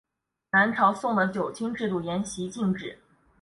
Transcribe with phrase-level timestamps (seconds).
[0.51, 2.97] 南朝宋的九卿制度沿袭晋制。